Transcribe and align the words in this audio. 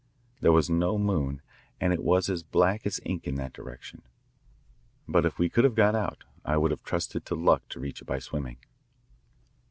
There 0.39 0.51
was 0.51 0.67
no 0.67 0.97
moon 0.97 1.43
and 1.79 1.93
it 1.93 2.03
was 2.03 2.27
as 2.27 2.41
black 2.41 2.87
as 2.87 2.99
ink 3.05 3.27
in 3.27 3.35
that 3.35 3.53
direction, 3.53 4.01
but 5.07 5.27
if 5.27 5.37
we 5.37 5.47
could 5.47 5.63
have 5.63 5.75
got 5.75 5.93
out 5.93 6.23
I 6.43 6.57
would 6.57 6.71
have 6.71 6.81
trusted 6.83 7.23
to 7.27 7.35
luck 7.35 7.69
to 7.69 7.79
reach 7.79 8.01
it 8.01 8.05
by 8.05 8.17
swimming. 8.17 8.57